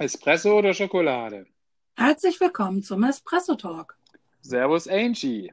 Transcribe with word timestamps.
Espresso 0.00 0.56
oder 0.56 0.72
Schokolade? 0.72 1.46
Herzlich 1.94 2.40
willkommen 2.40 2.82
zum 2.82 3.04
Espresso 3.04 3.54
Talk. 3.54 3.98
Servus 4.40 4.88
Angie. 4.88 5.52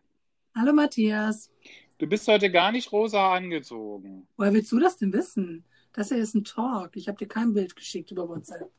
Hallo 0.56 0.72
Matthias. 0.72 1.52
Du 1.98 2.08
bist 2.08 2.26
heute 2.30 2.50
gar 2.50 2.72
nicht 2.72 2.90
rosa 2.94 3.34
angezogen. 3.34 4.26
Woher 4.38 4.54
willst 4.54 4.72
du 4.72 4.80
das 4.80 4.96
denn 4.96 5.12
wissen? 5.12 5.66
Das 5.92 6.08
hier 6.08 6.20
ist 6.20 6.34
ein 6.34 6.46
Talk. 6.46 6.96
Ich 6.96 7.10
habe 7.10 7.18
dir 7.18 7.28
kein 7.28 7.54
Bild 7.54 7.76
geschickt 7.76 8.10
über 8.12 8.30
WhatsApp. 8.30 8.72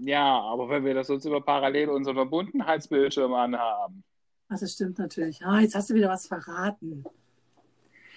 Ja, 0.00 0.40
aber 0.40 0.68
wenn 0.70 0.84
wir 0.84 0.94
das 0.94 1.08
uns 1.08 1.24
über 1.24 1.40
parallel 1.40 1.90
unseren 1.90 2.16
Verbundenheitsbildschirm 2.16 3.32
anhaben. 3.32 4.02
Das 4.48 4.72
stimmt 4.72 4.98
natürlich. 4.98 5.40
Ah, 5.46 5.60
jetzt 5.60 5.76
hast 5.76 5.88
du 5.88 5.94
wieder 5.94 6.08
was 6.08 6.26
verraten. 6.26 7.04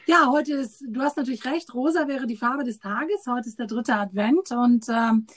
Ja, 0.08 0.32
heute 0.32 0.54
ist, 0.54 0.84
du 0.88 1.02
hast 1.02 1.18
natürlich 1.18 1.46
recht, 1.46 1.72
rosa 1.76 2.08
wäre 2.08 2.26
die 2.26 2.36
Farbe 2.36 2.64
des 2.64 2.80
Tages. 2.80 3.28
Heute 3.28 3.48
ist 3.48 3.60
der 3.60 3.68
dritte 3.68 3.94
Advent 3.94 4.50
und 4.50 4.88
ähm, 4.90 5.28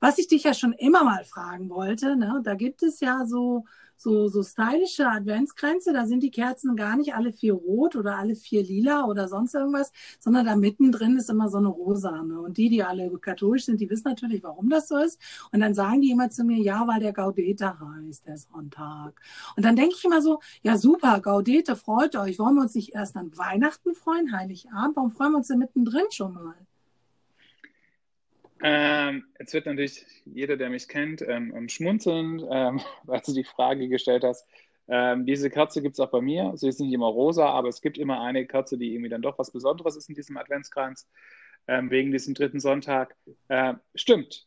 was 0.00 0.18
ich 0.18 0.28
dich 0.28 0.44
ja 0.44 0.54
schon 0.54 0.72
immer 0.72 1.04
mal 1.04 1.24
fragen 1.24 1.70
wollte, 1.70 2.16
ne, 2.16 2.40
da 2.44 2.54
gibt 2.54 2.82
es 2.82 3.00
ja 3.00 3.26
so 3.26 3.64
so, 3.98 4.28
so 4.28 4.42
stylische 4.42 5.08
Adventskränze, 5.08 5.92
da 5.92 6.06
sind 6.06 6.22
die 6.22 6.30
Kerzen 6.30 6.76
gar 6.76 6.96
nicht 6.96 7.14
alle 7.14 7.32
vier 7.32 7.54
rot 7.54 7.96
oder 7.96 8.16
alle 8.16 8.36
vier 8.36 8.62
lila 8.62 9.04
oder 9.06 9.28
sonst 9.28 9.54
irgendwas, 9.54 9.92
sondern 10.20 10.46
da 10.46 10.56
mittendrin 10.56 11.16
ist 11.16 11.28
immer 11.28 11.48
so 11.48 11.58
eine 11.58 11.68
rosane. 11.68 12.40
Und 12.40 12.56
die, 12.58 12.68
die 12.68 12.84
alle 12.84 13.10
katholisch 13.18 13.64
sind, 13.64 13.80
die 13.80 13.90
wissen 13.90 14.08
natürlich, 14.08 14.42
warum 14.44 14.70
das 14.70 14.88
so 14.88 14.96
ist. 14.98 15.20
Und 15.52 15.60
dann 15.60 15.74
sagen 15.74 16.00
die 16.00 16.10
immer 16.12 16.30
zu 16.30 16.44
mir, 16.44 16.58
ja, 16.58 16.86
weil 16.86 17.00
der 17.00 17.12
Gaudete 17.12 17.74
heißt, 17.80 18.26
der 18.26 18.38
Sonntag. 18.38 19.20
Und 19.56 19.64
dann 19.64 19.74
denke 19.76 19.96
ich 19.98 20.04
immer 20.04 20.22
so, 20.22 20.40
ja 20.62 20.78
super, 20.78 21.20
Gaudete, 21.20 21.74
freut 21.74 22.14
euch. 22.16 22.38
Wollen 22.38 22.54
wir 22.54 22.62
uns 22.62 22.74
nicht 22.76 22.94
erst 22.94 23.16
an 23.16 23.36
Weihnachten 23.36 23.94
freuen, 23.94 24.32
Heiligabend? 24.32 24.96
Warum 24.96 25.10
freuen 25.10 25.32
wir 25.32 25.38
uns 25.38 25.48
denn 25.48 25.58
mittendrin 25.58 26.06
schon 26.10 26.34
mal? 26.34 26.67
Ähm, 28.62 29.24
jetzt 29.38 29.54
wird 29.54 29.66
natürlich 29.66 30.04
jeder, 30.24 30.56
der 30.56 30.70
mich 30.70 30.88
kennt, 30.88 31.22
ähm, 31.22 31.68
schmunzeln, 31.68 32.44
ähm, 32.50 32.80
weil 33.04 33.20
du 33.24 33.32
die 33.32 33.44
Frage 33.44 33.88
gestellt 33.88 34.24
hast. 34.24 34.46
Ähm, 34.88 35.26
diese 35.26 35.50
Kerze 35.50 35.82
gibt 35.82 35.94
es 35.94 36.00
auch 36.00 36.10
bei 36.10 36.20
mir. 36.20 36.52
Sie 36.56 36.68
ist 36.68 36.80
nicht 36.80 36.92
immer 36.92 37.06
rosa, 37.06 37.46
aber 37.46 37.68
es 37.68 37.80
gibt 37.80 37.98
immer 37.98 38.22
eine 38.22 38.46
Kerze, 38.46 38.78
die 38.78 38.94
irgendwie 38.94 39.10
dann 39.10 39.22
doch 39.22 39.38
was 39.38 39.50
Besonderes 39.50 39.96
ist 39.96 40.08
in 40.08 40.14
diesem 40.14 40.36
Adventskranz, 40.38 41.06
ähm, 41.66 41.90
wegen 41.90 42.10
diesem 42.10 42.34
dritten 42.34 42.58
Sonntag. 42.58 43.14
Äh, 43.48 43.74
stimmt. 43.94 44.46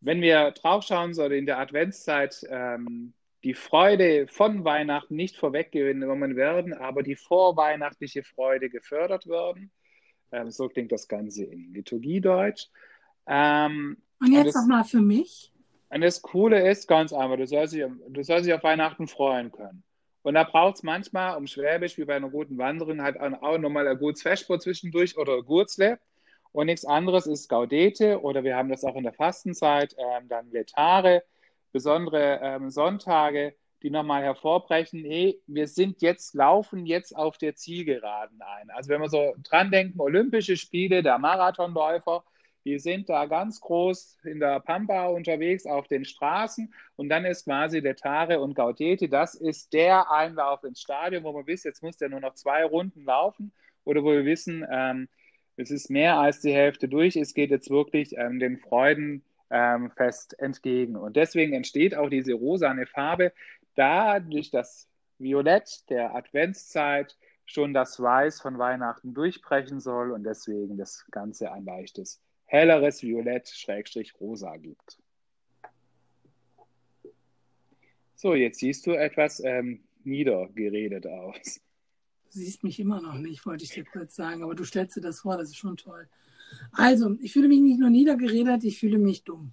Wenn 0.00 0.20
wir 0.20 0.50
draufschauen, 0.52 1.14
sollte 1.14 1.36
in 1.36 1.46
der 1.46 1.58
Adventszeit 1.58 2.44
ähm, 2.48 3.14
die 3.44 3.54
Freude 3.54 4.26
von 4.26 4.64
Weihnachten 4.64 5.16
nicht 5.16 5.36
vorweggenommen 5.36 6.34
werden, 6.34 6.72
aber 6.72 7.02
die 7.02 7.16
vorweihnachtliche 7.16 8.22
Freude 8.22 8.70
gefördert 8.70 9.26
werden. 9.26 9.70
so 10.48 10.68
klingt 10.68 10.92
das 10.92 11.08
Ganze 11.08 11.44
in 11.44 11.74
Liturgiedeutsch. 11.74 12.68
Ähm, 13.26 13.96
und 14.20 14.32
jetzt 14.32 14.54
nochmal 14.54 14.84
für 14.84 15.00
mich. 15.00 15.52
Und 15.90 16.00
das 16.00 16.22
Coole 16.22 16.68
ist 16.68 16.88
ganz 16.88 17.12
einfach, 17.12 17.36
du 17.36 17.46
sollst 17.46 17.74
dich, 17.74 17.84
du 18.08 18.22
sollst 18.22 18.46
dich 18.46 18.54
auf 18.54 18.64
Weihnachten 18.64 19.06
freuen 19.06 19.52
können. 19.52 19.82
Und 20.22 20.34
da 20.34 20.44
braucht 20.44 20.76
es 20.76 20.82
manchmal, 20.82 21.36
um 21.36 21.46
Schwäbisch, 21.46 21.98
wie 21.98 22.04
bei 22.04 22.16
einer 22.16 22.30
guten 22.30 22.56
Wanderin, 22.56 23.02
halt 23.02 23.20
auch 23.20 23.58
nochmal 23.58 23.86
ein 23.86 23.98
gutes 23.98 24.22
Vesper 24.22 24.58
zwischendurch 24.58 25.18
oder 25.18 25.36
ein 25.36 25.44
Gurzle. 25.44 25.98
Und 26.50 26.66
nichts 26.66 26.84
anderes 26.84 27.26
ist 27.26 27.48
Gaudete 27.48 28.22
oder 28.22 28.42
wir 28.42 28.56
haben 28.56 28.70
das 28.70 28.84
auch 28.84 28.96
in 28.96 29.02
der 29.02 29.12
Fastenzeit, 29.12 29.94
ähm, 29.98 30.28
dann 30.28 30.50
Letare, 30.50 31.24
besondere 31.72 32.40
ähm, 32.42 32.70
Sonntage, 32.70 33.54
die 33.82 33.90
nochmal 33.90 34.22
hervorbrechen, 34.22 35.04
hey, 35.04 35.42
wir 35.46 35.68
sind 35.68 36.00
jetzt, 36.00 36.34
laufen 36.34 36.86
jetzt 36.86 37.14
auf 37.14 37.36
der 37.36 37.54
Zielgeraden 37.54 38.40
ein. 38.40 38.70
Also 38.70 38.88
wenn 38.88 39.02
wir 39.02 39.10
so 39.10 39.34
dran 39.42 39.70
denken, 39.70 40.00
Olympische 40.00 40.56
Spiele, 40.56 41.02
der 41.02 41.18
Marathonläufer, 41.18 42.24
die 42.64 42.78
sind 42.78 43.08
da 43.08 43.26
ganz 43.26 43.60
groß 43.60 44.18
in 44.24 44.40
der 44.40 44.60
Pampa 44.60 45.06
unterwegs 45.06 45.66
auf 45.66 45.86
den 45.86 46.04
Straßen 46.04 46.72
und 46.96 47.08
dann 47.08 47.24
ist 47.24 47.44
quasi 47.44 47.82
der 47.82 47.96
Tare 47.96 48.40
und 48.40 48.54
Gaudete, 48.54 49.08
das 49.08 49.34
ist 49.34 49.72
der 49.72 50.10
Einlauf 50.10 50.64
ins 50.64 50.80
Stadion, 50.80 51.24
wo 51.24 51.32
man 51.32 51.46
wisst, 51.46 51.64
jetzt 51.64 51.82
muss 51.82 51.96
der 51.96 52.08
nur 52.08 52.20
noch 52.20 52.34
zwei 52.34 52.64
Runden 52.64 53.04
laufen 53.04 53.52
oder 53.84 54.02
wo 54.02 54.12
wir 54.12 54.24
wissen, 54.24 54.66
ähm, 54.70 55.08
es 55.56 55.70
ist 55.70 55.90
mehr 55.90 56.18
als 56.18 56.40
die 56.40 56.52
Hälfte 56.52 56.88
durch, 56.88 57.16
es 57.16 57.34
geht 57.34 57.50
jetzt 57.50 57.70
wirklich 57.70 58.16
ähm, 58.16 58.40
dem 58.40 58.58
Freudenfest 58.58 60.36
ähm, 60.38 60.44
entgegen. 60.44 60.96
Und 60.96 61.16
deswegen 61.16 61.52
entsteht 61.52 61.94
auch 61.94 62.08
diese 62.08 62.34
rosane 62.34 62.86
Farbe, 62.86 63.32
da 63.76 64.20
durch 64.20 64.50
das 64.50 64.88
Violett 65.18 65.88
der 65.90 66.14
Adventszeit 66.14 67.16
schon 67.46 67.74
das 67.74 68.00
Weiß 68.00 68.40
von 68.40 68.58
Weihnachten 68.58 69.14
durchbrechen 69.14 69.80
soll 69.80 70.10
und 70.12 70.24
deswegen 70.24 70.76
das 70.76 71.06
Ganze 71.10 71.52
ein 71.52 71.64
leichtes 71.64 72.23
helleres 72.54 73.02
Violett 73.02 73.48
Schrägstrich 73.48 74.14
rosa 74.20 74.56
gibt. 74.56 74.98
So, 78.14 78.34
jetzt 78.34 78.60
siehst 78.60 78.86
du 78.86 78.92
etwas 78.92 79.40
ähm, 79.40 79.82
niedergeredet 80.04 81.06
aus. 81.06 81.60
Du 82.32 82.38
siehst 82.38 82.62
mich 82.62 82.78
immer 82.78 83.00
noch 83.02 83.18
nicht, 83.18 83.44
wollte 83.44 83.64
ich 83.64 83.70
dir 83.70 83.84
kurz 83.84 84.14
sagen, 84.14 84.42
aber 84.44 84.54
du 84.54 84.64
stellst 84.64 84.96
dir 84.96 85.00
das 85.00 85.20
vor, 85.20 85.36
das 85.36 85.50
ist 85.50 85.56
schon 85.56 85.76
toll. 85.76 86.08
Also, 86.72 87.16
ich 87.20 87.32
fühle 87.32 87.48
mich 87.48 87.60
nicht 87.60 87.80
nur 87.80 87.90
niedergeredet, 87.90 88.62
ich 88.64 88.78
fühle 88.78 88.98
mich 88.98 89.24
dumm 89.24 89.52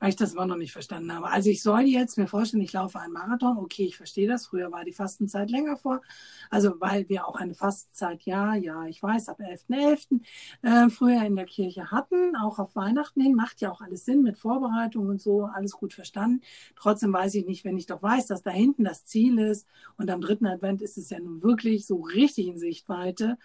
weil 0.00 0.08
ich 0.08 0.16
das 0.16 0.32
immer 0.32 0.46
noch 0.46 0.56
nicht 0.56 0.72
verstanden 0.72 1.14
habe. 1.14 1.28
Also 1.28 1.50
ich 1.50 1.62
soll 1.62 1.82
jetzt 1.82 2.16
mir 2.16 2.26
vorstellen, 2.26 2.62
ich 2.62 2.72
laufe 2.72 2.98
einen 2.98 3.12
Marathon. 3.12 3.58
Okay, 3.58 3.84
ich 3.84 3.98
verstehe 3.98 4.26
das. 4.26 4.46
Früher 4.46 4.72
war 4.72 4.82
die 4.84 4.94
Fastenzeit 4.94 5.50
länger 5.50 5.76
vor. 5.76 6.00
Also 6.48 6.80
weil 6.80 7.08
wir 7.10 7.28
auch 7.28 7.36
eine 7.36 7.54
Fastenzeit, 7.54 8.22
ja, 8.22 8.54
ja, 8.54 8.86
ich 8.86 9.02
weiß, 9.02 9.28
ab 9.28 9.40
11.11. 9.40 10.20
.11., 10.62 10.86
äh, 10.86 10.90
früher 10.90 11.22
in 11.24 11.36
der 11.36 11.44
Kirche 11.44 11.90
hatten, 11.90 12.34
auch 12.34 12.58
auf 12.58 12.74
Weihnachten 12.74 13.20
hin. 13.20 13.34
Macht 13.34 13.60
ja 13.60 13.70
auch 13.70 13.82
alles 13.82 14.06
Sinn 14.06 14.22
mit 14.22 14.38
Vorbereitung 14.38 15.06
und 15.06 15.20
so, 15.20 15.44
alles 15.44 15.72
gut 15.72 15.92
verstanden. 15.92 16.40
Trotzdem 16.76 17.12
weiß 17.12 17.34
ich 17.34 17.46
nicht, 17.46 17.64
wenn 17.66 17.76
ich 17.76 17.86
doch 17.86 18.02
weiß, 18.02 18.26
dass 18.26 18.42
da 18.42 18.50
hinten 18.50 18.84
das 18.84 19.04
Ziel 19.04 19.38
ist 19.38 19.66
und 19.98 20.10
am 20.10 20.22
dritten 20.22 20.46
Advent 20.46 20.80
ist 20.80 20.96
es 20.96 21.10
ja 21.10 21.20
nun 21.20 21.42
wirklich 21.42 21.86
so 21.86 22.00
richtig 22.00 22.46
in 22.46 22.58
Sichtweite, 22.58 23.36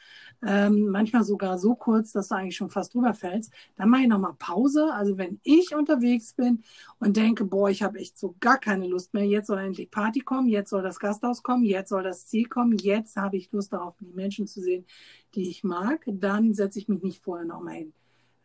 ähm, 0.41 0.87
manchmal 0.87 1.25
sogar 1.25 1.57
so 1.57 1.75
kurz, 1.75 2.13
dass 2.13 2.29
du 2.29 2.35
eigentlich 2.35 2.55
schon 2.55 2.69
fast 2.69 2.93
drüber 2.93 3.13
fällst, 3.13 3.51
dann 3.75 3.89
mache 3.89 4.03
ich 4.03 4.07
nochmal 4.07 4.35
Pause. 4.39 4.93
Also 4.93 5.17
wenn 5.17 5.39
ich 5.43 5.75
unterwegs 5.75 6.33
bin, 6.33 6.44
bin 6.45 6.63
und 6.99 7.17
denke, 7.17 7.45
boah, 7.45 7.69
ich 7.69 7.83
habe 7.83 7.99
echt 7.99 8.17
so 8.17 8.35
gar 8.39 8.59
keine 8.59 8.87
Lust 8.87 9.13
mehr. 9.13 9.25
Jetzt 9.25 9.47
soll 9.47 9.59
endlich 9.59 9.91
Party 9.91 10.21
kommen, 10.21 10.47
jetzt 10.47 10.69
soll 10.69 10.83
das 10.83 10.99
Gasthaus 10.99 11.43
kommen, 11.43 11.63
jetzt 11.63 11.89
soll 11.89 12.03
das 12.03 12.27
Ziel 12.27 12.47
kommen, 12.47 12.77
jetzt 12.77 13.15
habe 13.17 13.37
ich 13.37 13.51
Lust 13.51 13.73
darauf, 13.73 13.95
die 13.99 14.13
Menschen 14.13 14.47
zu 14.47 14.61
sehen, 14.61 14.85
die 15.33 15.49
ich 15.49 15.63
mag. 15.63 16.03
Dann 16.05 16.53
setze 16.53 16.79
ich 16.79 16.87
mich 16.87 17.01
nicht 17.03 17.23
vorher 17.23 17.45
nochmal 17.45 17.75
hin. 17.75 17.93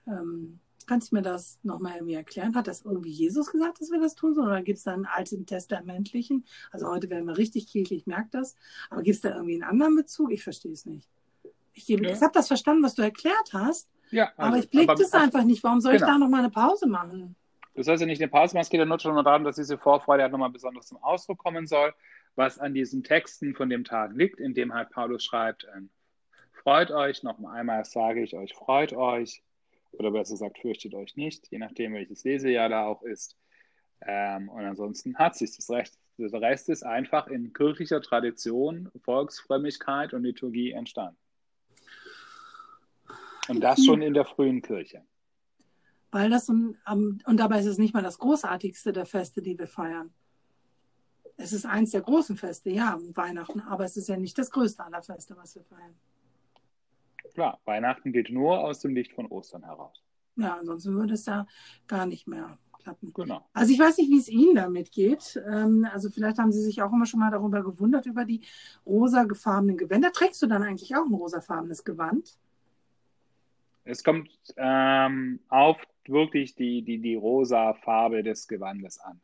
Ähm, 0.07 0.61
kannst 0.87 1.13
du 1.13 1.17
mir 1.17 1.23
das 1.23 1.59
nochmal 1.63 1.95
irgendwie 1.97 2.15
erklären? 2.15 2.55
Hat 2.57 2.67
das 2.67 2.83
irgendwie 2.83 3.11
Jesus 3.11 3.53
gesagt, 3.53 3.81
dass 3.81 3.91
wir 3.91 4.01
das 4.01 4.17
tun 4.17 4.35
sollen? 4.35 4.49
Oder 4.49 4.63
gibt 4.63 4.79
es 4.79 4.85
da 4.85 4.93
einen 4.93 5.07
alten 5.07 5.47
testamentlichen? 5.47 6.45
Also 6.73 6.89
heute 6.89 7.09
werden 7.11 7.27
wir 7.27 7.39
richtig 7.39 7.69
kirchlich, 7.69 8.01
ich 8.01 8.07
merke 8.07 8.29
das. 8.33 8.57
Aber 8.89 9.03
gibt 9.03 9.15
es 9.15 9.21
da 9.21 9.35
irgendwie 9.35 9.55
einen 9.55 9.63
anderen 9.71 9.95
Bezug? 9.95 10.33
Ich 10.33 10.43
verstehe 10.43 10.73
es 10.73 10.87
nicht. 10.87 11.09
Ich, 11.75 11.87
ja. 11.87 12.01
ich 12.01 12.21
habe 12.21 12.33
das 12.35 12.49
verstanden, 12.49 12.83
was 12.83 12.97
du 12.97 13.03
erklärt 13.03 13.53
hast. 13.53 13.89
Ja, 14.11 14.33
also, 14.37 14.43
aber 14.43 14.59
ich 14.59 14.69
blicke 14.69 14.95
das 14.97 15.13
einfach 15.13 15.45
nicht. 15.45 15.63
Warum 15.63 15.81
soll 15.81 15.93
genau. 15.93 16.07
ich 16.07 16.13
da 16.13 16.19
nochmal 16.19 16.41
eine 16.41 16.51
Pause 16.51 16.89
machen? 16.89 17.37
Du 17.75 17.83
sollst 17.83 18.01
ja 18.01 18.07
nicht 18.07 18.21
eine 18.21 18.31
Pause 18.31 18.55
machen, 18.55 18.63
es 18.63 18.71
geht 18.71 18.81
ja 18.81 18.87
nur 18.87 18.99
schon 18.99 19.25
darum, 19.25 19.45
dass 19.45 19.57
diese 19.57 19.79
Vorfreude 19.79 20.23
halt 20.23 20.33
nochmal 20.33 20.51
besonders 20.51 20.87
zum 20.87 21.03
Ausdruck 21.03 21.39
kommen 21.39 21.67
soll, 21.67 21.95
was 22.35 22.59
an 22.59 22.75
diesen 22.75 23.05
Texten 23.05 23.55
von 23.55 23.69
dem 23.69 23.85
Tag 23.85 24.13
liegt, 24.15 24.41
in 24.41 24.55
dem 24.55 24.75
halt 24.75 24.91
Paulus 24.91 25.25
schreibt, 25.25 25.67
ähm, 25.77 25.91
freut 26.53 26.91
euch, 26.91 27.23
noch 27.23 27.43
einmal 27.45 27.85
sage 27.85 28.23
ich 28.23 28.37
euch, 28.37 28.55
freut 28.55 28.93
euch, 28.93 29.43
oder 29.93 30.11
besser 30.11 30.35
gesagt, 30.35 30.59
fürchtet 30.59 30.95
euch 30.95 31.17
nicht, 31.17 31.51
je 31.51 31.59
nachdem, 31.59 31.95
welches 31.95 32.25
Lesejahr 32.25 32.69
da 32.69 32.87
auch 32.87 33.03
ist. 33.03 33.37
Ähm, 34.03 34.49
und 34.49 34.65
ansonsten 34.65 35.17
hat 35.17 35.37
sich 35.37 35.55
das 35.57 35.69
Recht. 35.71 35.95
Der 36.19 36.33
Rest 36.41 36.69
ist 36.69 36.83
einfach 36.83 37.29
in 37.29 37.53
kirchlicher 37.53 38.03
Tradition, 38.03 38.91
Volksfrömmigkeit 39.05 40.13
und 40.13 40.23
Liturgie 40.23 40.73
entstanden. 40.73 41.19
Und 43.49 43.61
das 43.61 43.85
schon 43.85 44.03
in 44.03 44.15
der 44.15 44.27
frühen 44.27 44.63
Kirche. 44.63 45.03
Weil 46.11 46.31
das 46.31 46.49
und, 46.49 46.77
und 46.87 47.37
dabei 47.37 47.61
ist 47.61 47.67
es 47.67 47.79
nicht 47.79 47.95
mal 47.95 48.03
das 48.03 48.19
großartigste 48.19 48.93
der 48.93 49.07
Feste, 49.07 49.43
die 49.43 49.59
wir 49.59 49.69
feiern. 49.69 50.13
Es 51.37 51.53
ist 51.53 51.65
eins 51.65 51.93
der 51.93 52.03
großen 52.03 52.37
Feste, 52.37 52.71
ja, 52.71 52.99
Weihnachten, 53.15 53.61
aber 53.61 53.85
es 53.85 53.97
ist 53.97 54.09
ja 54.09 54.17
nicht 54.17 54.37
das 54.37 54.51
größte 54.51 54.85
aller 54.85 55.03
Feste, 55.03 55.37
was 55.37 55.55
wir 55.55 55.65
feiern. 55.65 55.95
Klar, 57.33 57.61
Weihnachten 57.65 58.13
geht 58.13 58.31
nur 58.31 58.59
aus 58.59 58.81
dem 58.81 58.95
Licht 58.95 59.13
von 59.13 59.27
Ostern 59.27 59.65
heraus. 59.65 60.03
Ja, 60.37 60.57
ansonsten 60.59 60.95
würde 60.95 61.15
es 61.15 61.27
ja 61.27 61.47
gar 61.87 62.07
nicht 62.07 62.27
mehr 62.27 62.59
klappen. 62.83 63.13
Genau. 63.13 63.47
Also 63.53 63.73
ich 63.73 63.79
weiß 63.79 63.99
nicht, 63.99 64.11
wie 64.11 64.19
es 64.19 64.29
Ihnen 64.29 64.55
damit 64.55 64.93
geht. 64.93 65.41
Ähm, 65.47 65.87
also 65.93 66.11
vielleicht 66.11 66.39
haben 66.39 66.53
Sie 66.53 66.63
sich 66.63 66.83
auch 66.83 66.93
immer 66.93 67.07
schon 67.07 67.21
mal 67.21 67.31
darüber 67.31 67.63
gewundert, 67.63 68.07
über 68.07 68.25
die 68.25 68.43
rosa 68.85 69.25
gefarbenen 69.25 69.77
Gewänder. 69.77 70.13
Trägst 70.13 70.43
du 70.43 70.47
dann 70.47 70.63
eigentlich 70.63 70.95
auch 70.97 71.07
ein 71.07 71.15
rosafarbenes 71.15 71.85
Gewand? 71.85 72.39
Es 73.85 74.05
kommt 74.05 74.31
ähm, 74.57 75.41
auf 75.49 75.77
wirklich 76.09 76.55
die, 76.55 76.83
die, 76.83 76.99
die 76.99 77.15
rosa 77.15 77.75
Farbe 77.75 78.23
des 78.23 78.49
Gewandes 78.49 79.01
an. 79.01 79.21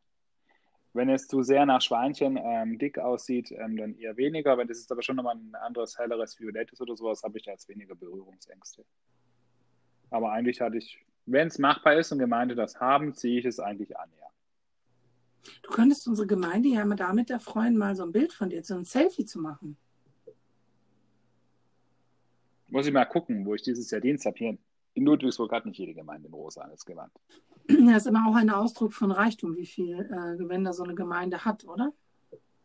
Wenn 0.93 1.11
es 1.11 1.27
zu 1.27 1.43
sehr 1.43 1.67
nach 1.67 1.83
Schweinchen 1.83 2.39
ähm, 2.43 2.79
dick 2.79 2.99
aussieht, 2.99 3.51
ähm, 3.53 3.77
dann 3.77 3.95
eher 3.99 4.17
weniger. 4.17 4.57
Wenn 4.57 4.67
das 4.67 4.79
ist 4.79 4.91
aber 4.91 5.03
schon 5.03 5.17
nochmal 5.17 5.37
ein 5.37 5.55
anderes, 5.55 5.99
helleres 5.99 6.41
Violettes 6.41 6.81
oder 6.81 6.97
sowas, 6.97 7.23
habe 7.23 7.37
ich 7.37 7.45
da 7.45 7.51
jetzt 7.51 7.69
weniger 7.69 7.95
Berührungsängste. 7.95 8.85
Aber 10.11 10.33
eigentlich 10.33 10.61
hatte 10.61 10.79
ich, 10.79 11.05
wenn 11.27 11.49
es 11.49 11.59
machbar 11.59 11.97
ist 11.97 12.13
und 12.13 12.19
Gemeinde 12.19 12.55
das 12.55 12.81
haben, 12.81 13.13
ziehe 13.15 13.41
ich 13.41 13.45
es 13.45 13.61
eigentlich 13.61 13.97
an, 13.99 14.11
ja. 14.19 14.27
Du 15.63 15.71
könntest 15.71 16.09
unsere 16.09 16.27
Gemeinde 16.27 16.71
ja 16.71 16.85
mal 16.85 16.97
damit 16.97 17.31
erfreuen, 17.31 17.77
mal 17.77 17.95
so 17.95 18.05
ein 18.05 18.13
Bild 18.13 18.33
von 18.33 18.51
dir, 18.51 18.65
so 18.65 18.75
ein 18.75 18.85
Selfie 18.85 19.25
zu 19.25 19.41
machen. 19.41 19.77
Muss 22.69 22.87
ich 22.87 22.93
mal 22.93 23.05
gucken, 23.05 23.45
wo 23.47 23.55
ich 23.55 23.63
dieses 23.63 23.91
Jahr 23.91 24.01
Dienst 24.01 24.27
habe. 24.27 24.37
Hier 24.39 24.59
in 24.97 25.05
Ludwigsburg 25.05 25.53
hat 25.53 25.67
nicht 25.67 25.79
jede 25.79 25.95
Gemeinde 25.95 26.29
ein 26.29 26.35
rosanes 26.35 26.85
Gewand. 26.85 27.13
Das 27.69 28.03
ist 28.03 28.07
immer 28.07 28.29
auch 28.29 28.35
ein 28.35 28.51
Ausdruck 28.51 28.93
von 28.93 29.11
Reichtum, 29.11 29.57
wie 29.57 29.67
viel 29.67 30.01
äh, 30.01 30.37
Gewänder 30.37 30.73
so 30.73 30.85
eine 30.85 30.95
Gemeinde 30.95 31.45
hat, 31.45 31.65
oder? 31.65 31.93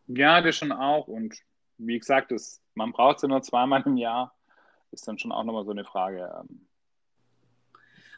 Ja, 0.07 0.41
das 0.41 0.55
schon 0.55 0.71
auch. 0.71 1.07
Und 1.07 1.35
wie 1.77 1.99
gesagt, 1.99 2.31
das, 2.31 2.61
man 2.73 2.91
braucht 2.91 3.19
sie 3.19 3.27
nur 3.27 3.41
zweimal 3.41 3.83
im 3.85 3.97
Jahr. 3.97 4.35
Ist 4.91 5.07
dann 5.07 5.17
schon 5.17 5.31
auch 5.31 5.43
nochmal 5.43 5.65
so 5.65 5.71
eine 5.71 5.83
Frage. 5.83 6.31
Ähm, 6.39 6.67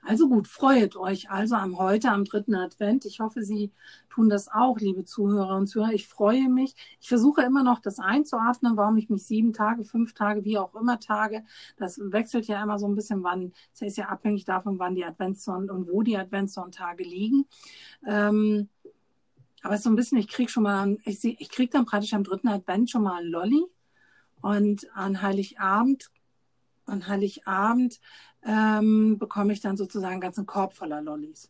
also 0.05 0.27
gut, 0.27 0.47
freut 0.47 0.95
euch 0.95 1.29
also 1.29 1.55
am 1.55 1.77
heute, 1.77 2.11
am 2.11 2.25
dritten 2.25 2.55
Advent. 2.55 3.05
Ich 3.05 3.19
hoffe, 3.19 3.41
Sie 3.43 3.71
tun 4.09 4.29
das 4.29 4.49
auch, 4.49 4.79
liebe 4.79 5.05
Zuhörer 5.05 5.55
und 5.55 5.67
Zuhörer. 5.67 5.93
Ich 5.93 6.07
freue 6.07 6.49
mich. 6.49 6.75
Ich 6.99 7.07
versuche 7.07 7.41
immer 7.41 7.63
noch 7.63 7.79
das 7.79 7.99
einzuordnen, 7.99 8.75
warum 8.75 8.97
ich 8.97 9.09
mich 9.09 9.25
sieben 9.25 9.53
Tage, 9.53 9.83
fünf 9.83 10.13
Tage, 10.13 10.43
wie 10.43 10.57
auch 10.57 10.75
immer 10.75 10.99
Tage. 10.99 11.43
Das 11.77 11.99
wechselt 11.99 12.47
ja 12.47 12.61
immer 12.61 12.79
so 12.79 12.87
ein 12.87 12.95
bisschen, 12.95 13.23
wann, 13.23 13.53
es 13.73 13.81
ist 13.81 13.97
ja 13.97 14.09
abhängig 14.09 14.45
davon, 14.45 14.77
wann 14.77 14.95
die 14.95 15.05
Adventssonn 15.05 15.69
und 15.69 15.87
wo 15.87 16.01
die 16.01 16.17
Adventssonntage 16.17 17.03
liegen. 17.03 17.45
Ähm, 18.05 18.69
aber 19.61 19.75
es 19.75 19.79
ist 19.79 19.85
so 19.85 19.89
ein 19.89 19.95
bisschen, 19.95 20.17
ich 20.17 20.27
krieg 20.27 20.49
schon 20.49 20.63
mal, 20.63 20.97
ich, 21.05 21.23
ich 21.23 21.49
krieg 21.49 21.71
dann 21.71 21.85
praktisch 21.85 22.13
am 22.13 22.25
dritten 22.25 22.49
Advent 22.49 22.89
schon 22.89 23.03
mal 23.03 23.21
ein 23.21 23.27
Lolli. 23.27 23.63
Und 24.41 24.93
an 24.93 25.21
Heiligabend, 25.21 26.11
an 26.85 27.07
Heiligabend 27.07 28.01
ähm, 28.45 29.17
bekomme 29.17 29.53
ich 29.53 29.61
dann 29.61 29.77
sozusagen 29.77 30.13
einen 30.13 30.21
ganzen 30.21 30.45
Korb 30.45 30.73
voller 30.73 31.01
Lollis. 31.01 31.49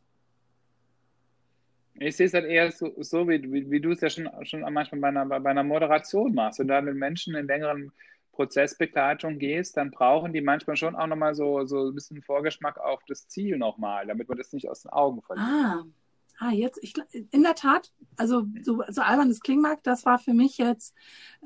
Ich 1.95 2.15
sehe 2.15 2.25
es 2.25 2.33
halt 2.33 2.45
eher 2.45 2.71
so, 2.71 2.91
so 2.97 3.27
wie, 3.27 3.41
wie, 3.51 3.69
wie, 3.69 3.79
du 3.79 3.91
es 3.91 4.01
ja 4.01 4.09
schon, 4.09 4.27
schon 4.43 4.61
manchmal 4.73 5.01
bei 5.01 5.07
einer, 5.09 5.25
bei 5.25 5.49
einer 5.49 5.63
Moderation 5.63 6.33
machst. 6.33 6.59
Wenn 6.59 6.67
du 6.67 6.73
da 6.73 6.81
mit 6.81 6.95
Menschen 6.95 7.35
in 7.35 7.45
längeren 7.45 7.91
Prozessbegleitung 8.33 9.37
gehst, 9.37 9.77
dann 9.77 9.91
brauchen 9.91 10.33
die 10.33 10.41
manchmal 10.41 10.75
schon 10.75 10.95
auch 10.95 11.07
nochmal 11.07 11.35
so, 11.35 11.65
so 11.65 11.89
ein 11.89 11.95
bisschen 11.95 12.21
Vorgeschmack 12.21 12.79
auf 12.79 13.01
das 13.07 13.27
Ziel 13.27 13.57
nochmal, 13.57 14.07
damit 14.07 14.27
man 14.27 14.37
das 14.37 14.51
nicht 14.53 14.69
aus 14.69 14.81
den 14.81 14.91
Augen 14.91 15.21
verliert. 15.21 15.47
Ah, 15.47 15.83
ah 16.39 16.51
jetzt, 16.51 16.79
ich, 16.81 16.93
in 17.11 17.43
der 17.43 17.55
Tat, 17.55 17.91
also 18.17 18.47
so, 18.63 18.83
so 18.87 19.01
albern 19.01 19.29
das 19.29 19.39
klingen 19.39 19.61
mag, 19.61 19.83
das 19.83 20.05
war 20.05 20.17
für 20.17 20.33
mich 20.33 20.57
jetzt 20.57 20.95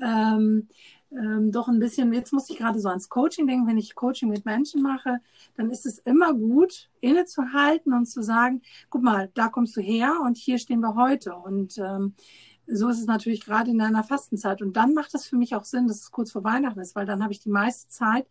ähm, 0.02 0.68
ähm, 1.10 1.52
doch 1.52 1.68
ein 1.68 1.78
bisschen, 1.78 2.12
jetzt 2.12 2.32
muss 2.32 2.50
ich 2.50 2.58
gerade 2.58 2.80
so 2.80 2.88
ans 2.88 3.08
Coaching 3.08 3.46
denken, 3.46 3.66
wenn 3.66 3.78
ich 3.78 3.94
Coaching 3.94 4.28
mit 4.28 4.44
Menschen 4.44 4.82
mache, 4.82 5.20
dann 5.56 5.70
ist 5.70 5.86
es 5.86 5.98
immer 5.98 6.34
gut, 6.34 6.90
innezuhalten 7.00 7.92
und 7.92 8.06
zu 8.06 8.22
sagen, 8.22 8.62
guck 8.90 9.02
mal, 9.02 9.30
da 9.34 9.48
kommst 9.48 9.76
du 9.76 9.80
her 9.80 10.20
und 10.24 10.36
hier 10.36 10.58
stehen 10.58 10.80
wir 10.80 10.94
heute. 10.94 11.34
Und 11.34 11.78
ähm, 11.78 12.14
so 12.66 12.88
ist 12.88 13.00
es 13.00 13.06
natürlich 13.06 13.44
gerade 13.44 13.70
in 13.70 13.80
einer 13.80 14.04
Fastenzeit. 14.04 14.60
Und 14.60 14.76
dann 14.76 14.92
macht 14.92 15.14
es 15.14 15.26
für 15.26 15.36
mich 15.36 15.54
auch 15.54 15.64
Sinn, 15.64 15.88
dass 15.88 16.00
es 16.00 16.10
kurz 16.10 16.32
vor 16.32 16.44
Weihnachten 16.44 16.80
ist, 16.80 16.94
weil 16.94 17.06
dann 17.06 17.22
habe 17.22 17.32
ich 17.32 17.40
die 17.40 17.48
meiste 17.48 17.88
Zeit, 17.88 18.26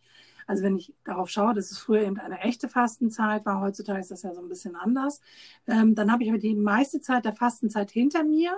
also 0.46 0.62
wenn 0.62 0.76
ich 0.76 0.94
darauf 1.04 1.28
schaue, 1.28 1.54
dass 1.54 1.70
es 1.70 1.78
früher 1.78 2.02
eben 2.02 2.18
eine 2.18 2.38
echte 2.40 2.68
Fastenzeit 2.68 3.44
war, 3.44 3.60
heutzutage 3.60 4.00
ist 4.00 4.10
das 4.10 4.22
ja 4.22 4.32
so 4.34 4.40
ein 4.40 4.48
bisschen 4.48 4.76
anders, 4.76 5.20
ähm, 5.66 5.94
dann 5.94 6.10
habe 6.12 6.22
ich 6.22 6.30
aber 6.30 6.38
die 6.38 6.54
meiste 6.54 7.00
Zeit 7.00 7.24
der 7.24 7.34
Fastenzeit 7.34 7.90
hinter 7.90 8.24
mir 8.24 8.56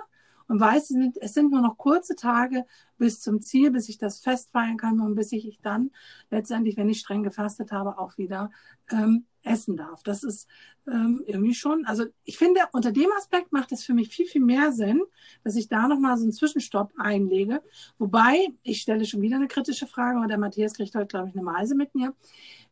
und 0.51 0.59
weiß, 0.59 0.93
es 1.21 1.33
sind, 1.33 1.51
nur 1.51 1.61
noch 1.61 1.77
kurze 1.77 2.13
Tage 2.17 2.65
bis 2.97 3.21
zum 3.21 3.39
Ziel, 3.39 3.71
bis 3.71 3.87
ich 3.87 3.97
das 3.97 4.19
festfeiern 4.19 4.75
kann 4.75 4.99
und 4.99 5.15
bis 5.15 5.31
ich 5.31 5.61
dann 5.61 5.91
letztendlich, 6.29 6.75
wenn 6.75 6.89
ich 6.89 6.99
streng 6.99 7.23
gefastet 7.23 7.71
habe, 7.71 7.97
auch 7.97 8.17
wieder 8.17 8.51
ähm, 8.91 9.25
essen 9.43 9.77
darf. 9.77 10.03
Das 10.03 10.23
ist 10.23 10.47
ähm, 10.87 11.23
irgendwie 11.25 11.53
schon, 11.53 11.85
also 11.85 12.05
ich 12.23 12.37
finde, 12.37 12.61
unter 12.73 12.91
dem 12.91 13.09
Aspekt 13.17 13.51
macht 13.51 13.71
es 13.71 13.83
für 13.83 13.93
mich 13.93 14.09
viel, 14.09 14.25
viel 14.25 14.41
mehr 14.41 14.71
Sinn, 14.71 15.01
dass 15.43 15.55
ich 15.55 15.67
da 15.67 15.87
nochmal 15.87 16.17
so 16.17 16.23
einen 16.23 16.31
Zwischenstopp 16.31 16.93
einlege. 16.97 17.61
Wobei, 17.97 18.47
ich 18.63 18.81
stelle 18.81 19.05
schon 19.05 19.21
wieder 19.21 19.37
eine 19.37 19.47
kritische 19.47 19.87
Frage, 19.87 20.19
und 20.19 20.27
der 20.27 20.37
Matthias 20.37 20.73
kriegt 20.73 20.95
heute, 20.95 21.07
glaube 21.07 21.29
ich, 21.29 21.35
eine 21.35 21.43
Meise 21.43 21.75
mit 21.75 21.95
mir. 21.95 22.13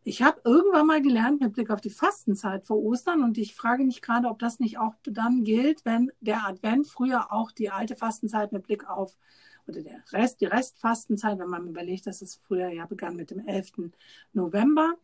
Ich 0.04 0.22
habe 0.22 0.42
irgendwann 0.44 0.88
mal 0.88 1.02
gelernt 1.02 1.42
mit 1.42 1.54
Blick 1.54 1.70
auf 1.70 1.82
die 1.82 1.90
Fastenzeit 1.90 2.66
vor 2.66 2.78
Ostern 2.78 3.22
und 3.22 3.38
ich 3.38 3.54
frage 3.54 3.84
mich 3.84 4.02
gerade, 4.02 4.30
ob 4.30 4.40
das 4.40 4.60
nicht 4.60 4.78
auch 4.78 4.94
dann 5.04 5.44
gilt, 5.44 5.84
wenn 5.86 6.12
der 6.22 6.48
Advent 6.48 6.88
früher 6.88 7.34
auch 7.34 7.52
die 7.52 7.70
alte 7.70 7.96
Fastenzeit 7.96 8.52
mit 8.52 8.64
Blick 8.64 8.90
auf 8.90 9.18
oder 9.68 9.84
der 9.84 10.04
Rest, 10.12 10.42
die 10.42 10.46
Restfastenzeit, 10.46 11.38
wenn 11.38 11.50
man 11.50 11.68
überlegt, 11.68 12.08
dass 12.08 12.22
es 12.22 12.36
früher 12.36 12.70
ja 12.70 12.86
begann 12.86 13.16
mit 13.16 13.30
dem 13.30 13.40
11. 13.40 13.92
November, 14.34 14.96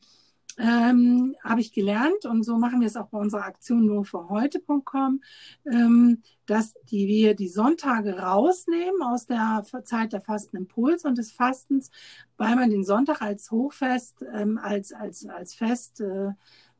ähm, 0.57 1.35
habe 1.43 1.61
ich 1.61 1.73
gelernt 1.73 2.25
und 2.25 2.43
so 2.43 2.57
machen 2.57 2.79
wir 2.79 2.87
es 2.87 2.95
auch 2.95 3.07
bei 3.07 3.17
unserer 3.17 3.43
Aktion 3.43 3.85
nur 3.85 4.05
für 4.05 4.29
heute.com, 4.29 5.21
ähm, 5.65 6.21
dass 6.45 6.73
die, 6.89 7.07
wir 7.07 7.35
die 7.35 7.49
Sonntage 7.49 8.19
rausnehmen 8.19 9.01
aus 9.01 9.25
der 9.25 9.63
Zeit 9.83 10.13
der 10.13 10.21
Fastenimpuls 10.21 11.05
und 11.05 11.17
des 11.17 11.31
Fastens, 11.31 11.91
weil 12.37 12.55
man 12.55 12.69
den 12.69 12.83
Sonntag 12.83 13.21
als 13.21 13.51
Hochfest, 13.51 14.23
ähm, 14.33 14.57
als, 14.57 14.93
als, 14.93 15.25
als 15.25 15.55
Fest, 15.55 16.01
äh, 16.01 16.31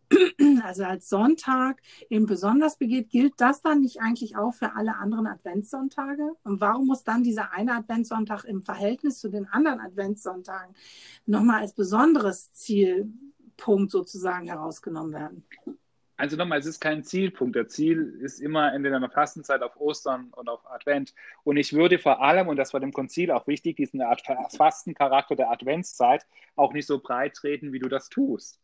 also 0.64 0.84
als 0.84 1.10
Sonntag 1.10 1.82
eben 2.10 2.26
besonders 2.26 2.78
begeht, 2.78 3.10
gilt 3.10 3.34
das 3.38 3.62
dann 3.62 3.82
nicht 3.82 4.02
eigentlich 4.02 4.38
auch 4.38 4.54
für 4.54 4.76
alle 4.76 4.96
anderen 4.96 5.28
Adventssonntage? 5.28 6.34
Und 6.44 6.62
warum 6.62 6.88
muss 6.88 7.04
dann 7.04 7.24
dieser 7.24 7.52
eine 7.52 7.74
Adventssonntag 7.74 8.46
im 8.46 8.62
Verhältnis 8.62 9.20
zu 9.20 9.30
den 9.30 9.48
anderen 9.48 9.80
Adventssonntagen 9.80 10.76
nochmal 11.26 11.62
als 11.62 11.74
besonderes 11.74 12.54
Ziel 12.54 13.12
Punkt 13.58 13.92
sozusagen 13.92 14.48
herausgenommen 14.48 15.14
werden? 15.14 15.46
Also 16.18 16.38
nochmal, 16.38 16.60
es 16.60 16.66
ist 16.66 16.80
kein 16.80 17.04
Zielpunkt. 17.04 17.56
Der 17.56 17.68
Ziel 17.68 18.18
ist 18.22 18.40
immer 18.40 18.74
entweder 18.74 18.96
in 18.96 19.02
der 19.02 19.12
Fastenzeit 19.12 19.62
auf 19.62 19.76
Ostern 19.76 20.30
und 20.32 20.48
auf 20.48 20.66
Advent. 20.70 21.14
Und 21.44 21.58
ich 21.58 21.74
würde 21.74 22.00
vor 22.00 22.22
allem, 22.22 22.48
und 22.48 22.56
das 22.56 22.74
war 22.74 22.80
dem 22.80 22.94
Konzil 22.94 23.32
auch 23.32 23.48
wichtig, 23.48 23.76
diesen 23.76 24.02
Fastencharakter 24.56 25.36
der 25.36 25.52
Adventszeit 25.52 26.26
auch 26.56 26.72
nicht 26.72 26.88
so 26.88 27.00
breit 27.00 27.34
treten, 27.34 27.74
wie 27.74 27.80
du 27.80 27.90
das 27.90 28.08
tust. 28.08 28.62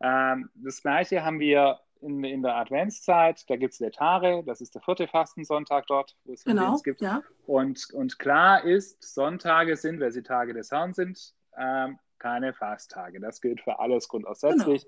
Ähm, 0.00 0.50
das 0.54 0.82
Gleiche 0.82 1.24
haben 1.24 1.38
wir 1.38 1.78
in, 2.00 2.24
in 2.24 2.42
der 2.42 2.56
Adventszeit. 2.56 3.48
Da 3.48 3.56
gibt 3.56 3.74
es 3.74 3.80
Letare, 3.80 4.42
das 4.44 4.60
ist 4.60 4.74
der 4.74 4.82
vierte 4.82 5.06
Fastensonntag 5.06 5.86
dort, 5.86 6.16
wo 6.24 6.32
es 6.32 6.44
genau, 6.44 6.76
gibt. 6.78 7.00
Ja. 7.00 7.22
Und, 7.46 7.92
und 7.92 8.18
klar 8.18 8.64
ist, 8.64 9.02
Sonntage 9.02 9.76
sind, 9.76 10.00
weil 10.00 10.10
sie 10.10 10.22
Tage 10.22 10.52
des 10.52 10.70
Herrn 10.72 10.94
sind, 10.94 11.34
ähm, 11.56 11.98
keine 12.18 12.52
Fasttage. 12.52 13.20
Das 13.20 13.40
gilt 13.40 13.60
für 13.60 13.78
alles 13.78 14.08
grundsätzlich. 14.08 14.86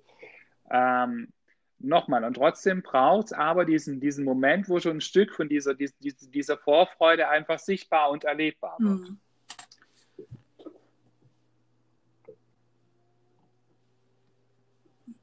Genau. 0.68 1.04
Ähm, 1.04 1.32
Nochmal, 1.82 2.24
und 2.24 2.34
trotzdem 2.34 2.82
braucht 2.82 3.28
es 3.28 3.32
aber 3.32 3.64
diesen, 3.64 4.00
diesen 4.00 4.22
Moment, 4.22 4.68
wo 4.68 4.78
schon 4.80 4.98
ein 4.98 5.00
Stück 5.00 5.34
von 5.34 5.48
dieser, 5.48 5.72
dieser, 5.74 5.94
dieser 6.02 6.58
Vorfreude 6.58 7.28
einfach 7.28 7.58
sichtbar 7.58 8.10
und 8.10 8.24
erlebbar 8.24 8.76
wird. 8.78 9.16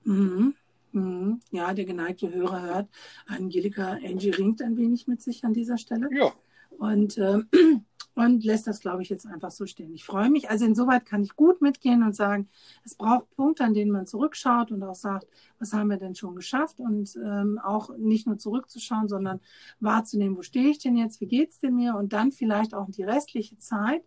Mhm. 0.03 0.55
Mhm. 0.93 1.41
Ja, 1.51 1.75
der 1.75 1.85
geneigte 1.85 2.33
Hörer 2.33 2.61
hört, 2.63 2.89
Angelika 3.27 3.91
Angie 4.03 4.31
ringt 4.31 4.63
ein 4.63 4.77
wenig 4.77 5.05
mit 5.05 5.21
sich 5.21 5.43
an 5.43 5.53
dieser 5.53 5.77
Stelle. 5.77 6.09
Ja. 6.11 6.33
Und 6.77 7.17
äh, 7.17 7.39
und 8.17 8.43
lässt 8.43 8.65
das, 8.65 8.79
glaube 8.79 9.03
ich, 9.03 9.09
jetzt 9.09 9.27
einfach 9.27 9.51
so 9.51 9.67
stehen. 9.67 9.93
Ich 9.93 10.03
freue 10.03 10.31
mich. 10.31 10.49
Also 10.49 10.65
insoweit 10.65 11.05
kann 11.05 11.21
ich 11.21 11.35
gut 11.35 11.61
mitgehen 11.61 12.01
und 12.01 12.15
sagen, 12.15 12.49
es 12.83 12.95
braucht 12.95 13.29
Punkte, 13.35 13.63
an 13.63 13.75
denen 13.75 13.91
man 13.91 14.07
zurückschaut 14.07 14.71
und 14.71 14.81
auch 14.81 14.95
sagt, 14.95 15.27
was 15.59 15.71
haben 15.71 15.89
wir 15.89 15.97
denn 15.97 16.15
schon 16.15 16.35
geschafft 16.35 16.79
und 16.79 17.15
ähm, 17.23 17.59
auch 17.63 17.95
nicht 17.95 18.25
nur 18.25 18.39
zurückzuschauen, 18.39 19.07
sondern 19.07 19.39
wahrzunehmen, 19.79 20.35
wo 20.35 20.41
stehe 20.41 20.69
ich 20.69 20.79
denn 20.79 20.97
jetzt, 20.97 21.21
wie 21.21 21.27
geht's 21.27 21.59
denn 21.59 21.75
mir 21.75 21.95
und 21.95 22.11
dann 22.11 22.31
vielleicht 22.31 22.73
auch 22.73 22.89
die 22.89 23.03
restliche 23.03 23.59
Zeit 23.59 24.03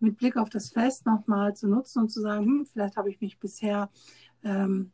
mit 0.00 0.16
Blick 0.16 0.36
auf 0.36 0.50
das 0.50 0.70
Fest 0.70 1.06
nochmal 1.06 1.54
zu 1.54 1.68
nutzen 1.68 2.00
und 2.02 2.08
zu 2.08 2.20
sagen, 2.20 2.44
hm, 2.44 2.66
vielleicht 2.66 2.96
habe 2.96 3.10
ich 3.10 3.20
mich 3.20 3.38
bisher 3.38 3.90
ähm, 4.42 4.90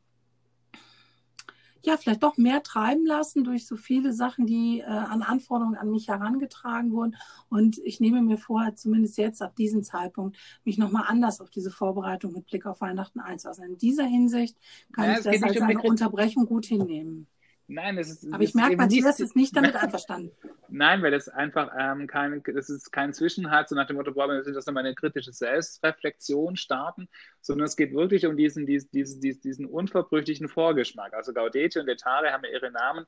ja, 1.84 1.96
vielleicht 1.96 2.22
doch 2.22 2.36
mehr 2.36 2.62
treiben 2.62 3.06
lassen 3.06 3.44
durch 3.44 3.66
so 3.66 3.76
viele 3.76 4.12
Sachen, 4.12 4.46
die 4.46 4.80
äh, 4.80 4.84
an 4.84 5.22
Anforderungen 5.22 5.76
an 5.76 5.90
mich 5.90 6.08
herangetragen 6.08 6.92
wurden. 6.92 7.16
Und 7.48 7.78
ich 7.78 8.00
nehme 8.00 8.22
mir 8.22 8.38
vor, 8.38 8.74
zumindest 8.74 9.16
jetzt 9.18 9.42
ab 9.42 9.56
diesem 9.56 9.82
Zeitpunkt, 9.82 10.36
mich 10.64 10.78
nochmal 10.78 11.04
anders 11.06 11.40
auf 11.40 11.50
diese 11.50 11.70
Vorbereitung 11.70 12.32
mit 12.32 12.46
Blick 12.46 12.66
auf 12.66 12.80
Weihnachten 12.80 13.20
einzulassen. 13.20 13.64
In 13.64 13.78
dieser 13.78 14.04
Hinsicht 14.04 14.56
kann 14.92 15.06
ja, 15.06 15.18
ich 15.18 15.24
das 15.24 15.42
als 15.42 15.60
eine 15.60 15.82
Unterbrechung 15.82 16.46
gut 16.46 16.66
hinnehmen. 16.66 17.26
Nein, 17.70 17.98
es 17.98 18.08
ist. 18.10 18.32
Aber 18.32 18.42
ich 18.42 18.54
merke, 18.54 18.76
Matthias 18.76 19.20
ist 19.20 19.36
nicht 19.36 19.54
damit 19.54 19.76
einverstanden. 19.82 20.32
Nein, 20.68 21.02
weil 21.02 21.10
das 21.10 21.28
einfach 21.28 21.70
ähm, 21.78 22.06
kein, 22.06 22.42
das 22.42 22.70
ist 22.70 22.90
kein 22.90 23.12
Zwischenhalt, 23.12 23.68
so 23.68 23.74
nach 23.74 23.86
dem 23.86 23.96
Motto, 23.96 24.12
boah, 24.12 24.26
wir 24.26 24.38
müssen 24.38 24.54
das 24.54 24.64
nochmal 24.66 24.86
eine 24.86 24.94
kritische 24.94 25.32
Selbstreflexion 25.32 26.56
starten, 26.56 27.08
sondern 27.42 27.66
es 27.66 27.76
geht 27.76 27.92
wirklich 27.92 28.26
um 28.26 28.38
diesen, 28.38 28.66
diesen, 28.66 28.90
diesen, 28.90 29.20
diesen 29.20 29.66
unverbrüchlichen 29.66 30.48
Vorgeschmack. 30.48 31.12
Also 31.12 31.34
Gaudete 31.34 31.80
und 31.80 31.86
Letare 31.86 32.32
haben 32.32 32.42
ja 32.44 32.50
ihre 32.52 32.70
Namen, 32.70 33.04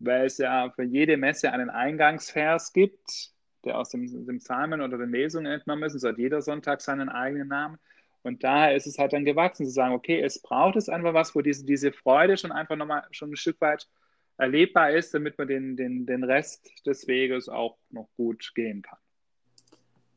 weil 0.00 0.26
es 0.26 0.38
ja 0.38 0.70
für 0.70 0.82
jede 0.82 1.16
Messe 1.16 1.52
einen 1.52 1.70
Eingangsvers 1.70 2.72
gibt, 2.72 3.30
der 3.64 3.78
aus 3.78 3.90
dem, 3.90 4.26
dem 4.26 4.38
Psalmen 4.38 4.80
oder 4.80 4.98
den 4.98 5.10
Lesungen 5.10 5.52
entnommen 5.52 5.84
ist. 5.84 5.94
Und 5.94 6.00
so 6.00 6.08
hat 6.08 6.18
jeder 6.18 6.42
Sonntag 6.42 6.80
seinen 6.80 7.08
eigenen 7.08 7.46
Namen. 7.46 7.78
Und 8.22 8.44
daher 8.44 8.76
ist 8.76 8.86
es 8.86 8.98
halt 8.98 9.12
dann 9.12 9.24
gewachsen, 9.24 9.64
zu 9.64 9.72
sagen, 9.72 9.94
okay, 9.94 10.20
es 10.20 10.42
braucht 10.42 10.76
es 10.76 10.88
einfach 10.88 11.14
was, 11.14 11.34
wo 11.34 11.40
diese, 11.40 11.64
diese 11.64 11.92
Freude 11.92 12.36
schon 12.36 12.52
einfach 12.52 12.76
nochmal 12.76 13.04
schon 13.12 13.30
ein 13.30 13.36
Stück 13.36 13.60
weit 13.60 13.88
erlebbar 14.36 14.90
ist, 14.90 15.12
damit 15.14 15.38
man 15.38 15.48
den, 15.48 15.76
den, 15.76 16.06
den 16.06 16.24
Rest 16.24 16.86
des 16.86 17.06
Weges 17.06 17.48
auch 17.48 17.78
noch 17.90 18.08
gut 18.16 18.52
gehen 18.54 18.82
kann. 18.82 18.98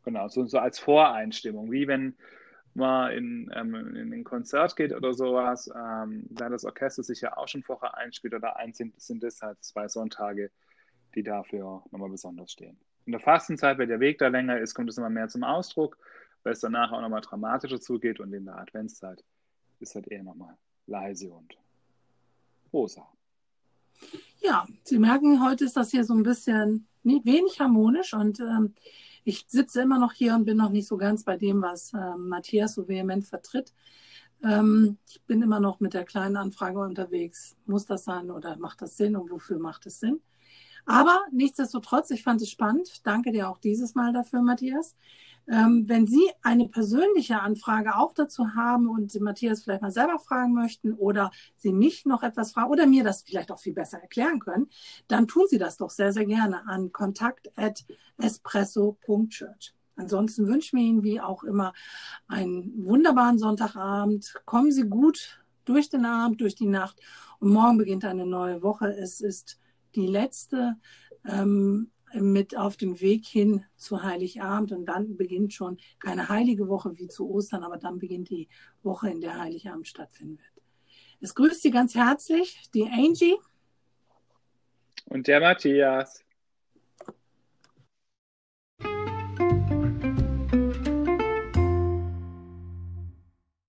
Genau, 0.03 0.27
so, 0.27 0.45
so 0.45 0.59
als 0.59 0.79
Voreinstimmung, 0.79 1.71
wie 1.71 1.87
wenn 1.87 2.15
man 2.73 3.11
in, 3.11 3.51
ähm, 3.55 3.95
in 3.95 4.13
ein 4.13 4.23
Konzert 4.23 4.75
geht 4.75 4.93
oder 4.93 5.13
sowas, 5.13 5.69
ähm, 5.73 6.25
da 6.29 6.49
das 6.49 6.65
Orchester 6.65 7.03
sich 7.03 7.21
ja 7.21 7.37
auch 7.37 7.47
schon 7.47 7.63
vorher 7.63 7.97
einspielt 7.97 8.33
oder 8.33 8.57
einsingt, 8.57 8.99
sind 8.99 9.23
das 9.23 9.41
halt 9.41 9.63
zwei 9.63 9.87
Sonntage, 9.87 10.51
die 11.15 11.23
dafür 11.23 11.83
nochmal 11.91 12.09
besonders 12.09 12.51
stehen. 12.51 12.77
In 13.05 13.11
der 13.11 13.21
Fastenzeit, 13.21 13.77
wenn 13.77 13.89
der 13.89 13.99
Weg 13.99 14.17
da 14.17 14.27
länger 14.27 14.59
ist, 14.59 14.73
kommt 14.73 14.89
es 14.89 14.97
immer 14.97 15.09
mehr 15.09 15.27
zum 15.27 15.43
Ausdruck, 15.43 15.97
weil 16.43 16.53
es 16.53 16.59
danach 16.59 16.91
auch 16.91 17.01
nochmal 17.01 17.21
dramatischer 17.21 17.79
zugeht 17.79 18.19
und 18.19 18.33
in 18.33 18.45
der 18.45 18.57
Adventszeit 18.57 19.23
ist 19.79 19.95
halt 19.95 20.07
eher 20.07 20.23
nochmal 20.23 20.57
leise 20.87 21.31
und 21.31 21.57
rosa. 22.71 23.07
Ja, 24.41 24.67
Sie 24.83 24.99
merken, 24.99 25.43
heute 25.43 25.65
ist 25.65 25.77
das 25.77 25.91
hier 25.91 26.03
so 26.03 26.13
ein 26.13 26.23
bisschen 26.23 26.87
wenig 27.03 27.59
harmonisch 27.59 28.13
und 28.13 28.39
ähm, 28.39 28.73
ich 29.23 29.45
sitze 29.47 29.81
immer 29.81 29.99
noch 29.99 30.13
hier 30.13 30.35
und 30.35 30.45
bin 30.45 30.57
noch 30.57 30.69
nicht 30.69 30.87
so 30.87 30.97
ganz 30.97 31.23
bei 31.23 31.37
dem, 31.37 31.61
was 31.61 31.93
äh, 31.93 32.15
Matthias 32.17 32.73
so 32.73 32.87
vehement 32.87 33.25
vertritt. 33.25 33.73
Ähm, 34.43 34.97
ich 35.07 35.21
bin 35.23 35.41
immer 35.41 35.59
noch 35.59 35.79
mit 35.79 35.93
der 35.93 36.03
kleinen 36.03 36.35
Anfrage 36.35 36.79
unterwegs. 36.79 37.55
Muss 37.65 37.85
das 37.85 38.03
sein 38.03 38.31
oder 38.31 38.57
macht 38.57 38.81
das 38.81 38.97
Sinn 38.97 39.15
und 39.15 39.31
wofür 39.31 39.59
macht 39.59 39.85
es 39.85 39.99
Sinn? 39.99 40.21
Aber 40.85 41.21
nichtsdestotrotz, 41.31 42.11
ich 42.11 42.23
fand 42.23 42.41
es 42.41 42.49
spannend. 42.49 43.05
Danke 43.05 43.31
dir 43.31 43.49
auch 43.49 43.57
dieses 43.57 43.95
Mal 43.95 44.11
dafür, 44.11 44.41
Matthias. 44.41 44.97
Ähm, 45.47 45.87
wenn 45.87 46.05
Sie 46.07 46.31
eine 46.41 46.67
persönliche 46.69 47.41
Anfrage 47.41 47.97
auch 47.97 48.13
dazu 48.13 48.55
haben 48.55 48.87
und 48.87 49.11
Sie 49.11 49.19
Matthias 49.19 49.63
vielleicht 49.63 49.81
mal 49.81 49.91
selber 49.91 50.17
fragen 50.19 50.53
möchten 50.53 50.93
oder 50.93 51.31
Sie 51.57 51.73
mich 51.73 52.05
noch 52.05 52.23
etwas 52.23 52.53
fragen 52.53 52.71
oder 52.71 52.87
mir 52.87 53.03
das 53.03 53.23
vielleicht 53.23 53.51
auch 53.51 53.59
viel 53.59 53.73
besser 53.73 53.99
erklären 53.99 54.39
können, 54.39 54.69
dann 55.07 55.27
tun 55.27 55.43
Sie 55.49 55.57
das 55.57 55.75
doch 55.77 55.89
sehr, 55.89 56.13
sehr 56.13 56.25
gerne 56.25 56.65
an 56.67 56.93
kontakt.espresso.church. 56.93 59.73
Ansonsten 59.95 60.47
wünschen 60.47 60.79
wir 60.79 60.85
Ihnen 60.85 61.03
wie 61.03 61.21
auch 61.21 61.43
immer 61.43 61.73
einen 62.27 62.85
wunderbaren 62.85 63.37
Sonntagabend. 63.37 64.33
Kommen 64.45 64.71
Sie 64.71 64.87
gut 64.87 65.43
durch 65.65 65.89
den 65.89 66.05
Abend, 66.05 66.41
durch 66.41 66.55
die 66.55 66.67
Nacht 66.67 66.99
und 67.39 67.51
morgen 67.51 67.77
beginnt 67.77 68.05
eine 68.05 68.25
neue 68.25 68.63
Woche. 68.63 68.95
Es 68.95 69.21
ist 69.21 69.59
die 69.95 70.07
letzte 70.07 70.77
ähm, 71.25 71.91
mit 72.15 72.57
auf 72.57 72.77
dem 72.77 72.99
Weg 73.01 73.25
hin 73.25 73.65
zu 73.75 74.03
Heiligabend 74.03 74.71
und 74.71 74.85
dann 74.85 75.17
beginnt 75.17 75.53
schon 75.53 75.77
keine 75.99 76.29
heilige 76.29 76.67
Woche 76.67 76.97
wie 76.97 77.07
zu 77.07 77.29
Ostern, 77.29 77.63
aber 77.63 77.77
dann 77.77 77.99
beginnt 77.99 78.29
die 78.29 78.49
Woche, 78.81 79.09
in 79.09 79.21
der 79.21 79.39
Heiligabend 79.39 79.87
stattfinden 79.87 80.37
wird. 80.37 80.65
Es 81.21 81.35
grüßt 81.35 81.61
Sie 81.61 81.71
ganz 81.71 81.95
herzlich, 81.95 82.59
die 82.73 82.83
Angie. 82.83 83.35
Und 85.05 85.27
der 85.27 85.39
Matthias. 85.39 86.22